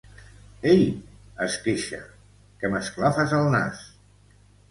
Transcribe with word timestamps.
Ei! 0.69 0.85
—es 1.43 1.57
queixa— 1.65 2.01
Que 2.63 2.73
m'esclafes 2.73 3.37
el 3.41 3.45
nas! 3.57 3.87